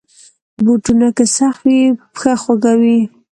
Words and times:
بوټونه 0.63 1.07
که 1.17 1.25
سخت 1.37 1.61
وي، 1.69 1.81
پښه 2.13 2.33
خوږوي. 2.41 2.99